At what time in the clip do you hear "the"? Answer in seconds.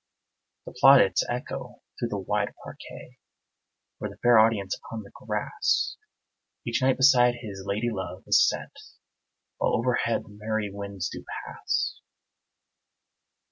0.65-0.71, 2.07-2.17, 4.09-4.17, 5.03-5.11, 10.23-10.29